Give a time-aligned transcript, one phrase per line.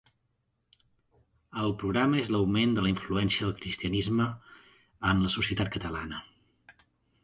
[1.65, 4.29] El programa és l'augment de la influència del cristianisme
[5.13, 6.27] en la societat catalana.